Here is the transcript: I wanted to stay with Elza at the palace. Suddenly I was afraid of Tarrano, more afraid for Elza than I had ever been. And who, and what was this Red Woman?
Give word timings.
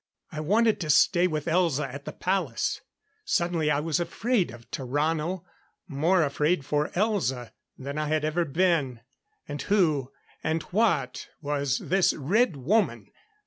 I 0.31 0.39
wanted 0.39 0.79
to 0.79 0.89
stay 0.89 1.27
with 1.27 1.45
Elza 1.45 1.87
at 1.93 2.05
the 2.05 2.11
palace. 2.11 2.81
Suddenly 3.23 3.69
I 3.69 3.79
was 3.81 3.99
afraid 3.99 4.49
of 4.49 4.67
Tarrano, 4.71 5.43
more 5.87 6.23
afraid 6.23 6.65
for 6.65 6.87
Elza 6.95 7.51
than 7.77 7.99
I 7.99 8.07
had 8.07 8.25
ever 8.25 8.43
been. 8.43 9.01
And 9.47 9.61
who, 9.61 10.11
and 10.43 10.63
what 10.63 11.27
was 11.39 11.77
this 11.77 12.15
Red 12.15 12.55
Woman? 12.57 13.11